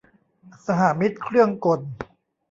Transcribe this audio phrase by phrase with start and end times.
[0.65, 1.81] สหมิตรเครื่องกล